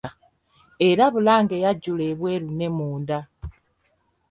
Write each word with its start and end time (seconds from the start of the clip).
Era 0.89 1.03
Bulange 1.13 1.55
yajjula 1.63 2.03
ebweru 2.11 2.47
ne 2.51 2.67
munda. 2.77 3.19